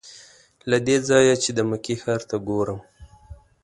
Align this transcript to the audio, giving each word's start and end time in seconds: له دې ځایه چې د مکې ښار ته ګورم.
له 0.69 0.77
دې 0.87 0.97
ځایه 1.09 1.35
چې 1.43 1.49
د 1.57 1.59
مکې 1.69 1.95
ښار 2.01 2.21
ته 2.29 2.35
ګورم. 2.47 2.79